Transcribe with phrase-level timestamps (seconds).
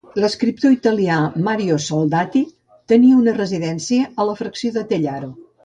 [0.21, 1.17] L'escriptor italià
[1.49, 2.43] Mario Soldati
[2.95, 5.35] tenia una residència a la fracció de Tellaro.